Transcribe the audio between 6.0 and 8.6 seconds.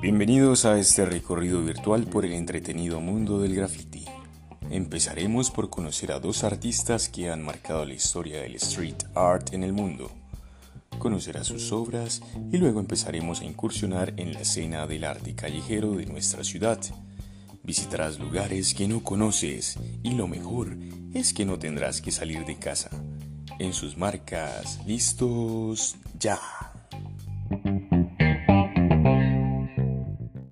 a dos artistas que han marcado la historia del